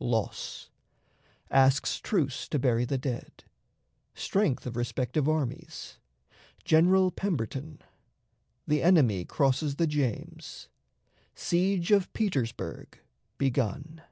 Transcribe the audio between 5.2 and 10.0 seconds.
Armies. General Pemberton. The Enemy crosses the